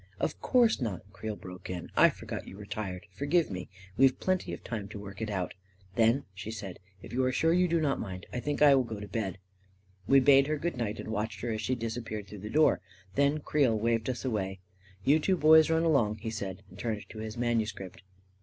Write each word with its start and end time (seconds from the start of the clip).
"Of 0.19 0.41
course 0.41 0.81
not," 0.81 1.03
Creel 1.13 1.35
broke 1.35 1.69
in." 1.69 1.91
I 1.95 2.09
forgot 2.09 2.47
you 2.47 2.57
were 2.57 2.65
tired. 2.65 3.05
Forgive 3.11 3.51
me! 3.51 3.69
We've 3.97 4.19
plenty 4.19 4.51
of 4.51 4.63
time 4.63 4.87
to 4.89 4.99
work 4.99 5.21
it 5.21 5.29
out."" 5.29 5.53
Then," 5.95 6.23
she 6.33 6.49
said," 6.49 6.79
if 7.03 7.13
you 7.13 7.23
are 7.23 7.31
sure 7.31 7.53
you 7.53 7.67
do 7.67 7.79
not 7.79 7.99
mind, 7.99 8.25
I 8.33 8.39
think 8.39 8.63
I 8.63 8.73
will 8.73 8.83
go 8.83 8.99
to 8.99 9.07
bed." 9.07 9.37
We 10.07 10.19
bade 10.19 10.47
her 10.47 10.57
good 10.57 10.75
night 10.75 10.97
and 10.99 11.09
watched 11.09 11.41
her 11.41 11.51
as 11.51 11.61
she 11.61 11.75
disappeared 11.75 12.27
through 12.27 12.39
the 12.39 12.49
door. 12.49 12.81
Then 13.13 13.41
Creel 13.41 13.77
waved 13.77 14.09
us 14.09 14.25
away. 14.25 14.59
11 15.03 15.03
You 15.11 15.19
two 15.19 15.37
boys 15.37 15.69
run 15.69 15.83
along," 15.83 16.17
he 16.17 16.31
said, 16.31 16.63
and 16.67 16.79
turned 16.79 17.07
to 17.07 17.19
bis 17.19 17.37
manuscript. 17.37 18.01